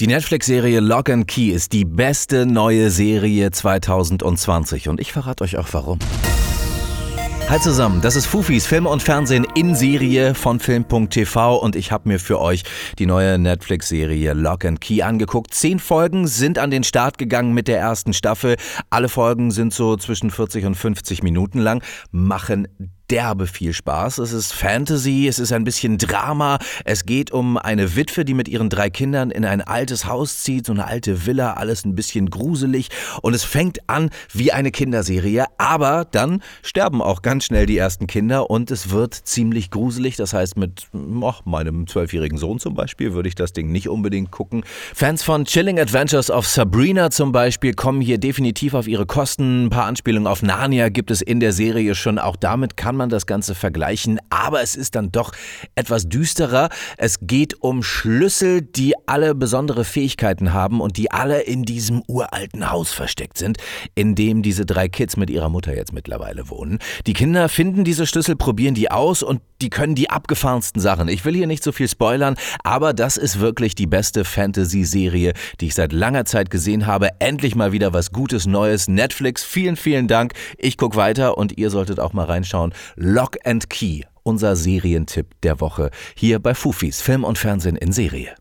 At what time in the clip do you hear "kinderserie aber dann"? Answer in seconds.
34.70-36.42